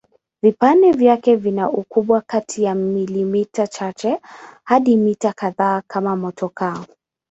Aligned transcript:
Vipande 0.43 0.91
vyake 0.91 1.35
vina 1.35 1.69
ukubwa 1.71 2.21
kati 2.21 2.63
ya 2.63 2.75
milimita 2.75 3.67
chache 3.67 4.19
hadi 4.63 4.97
mita 4.97 5.33
kadhaa 5.33 5.81
kama 5.87 6.15
motokaa. 6.15 6.85